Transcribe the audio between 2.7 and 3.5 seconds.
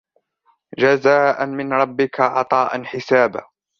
حِسَابًا